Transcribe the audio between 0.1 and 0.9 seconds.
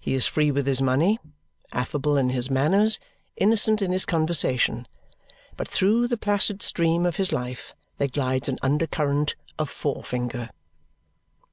is free with his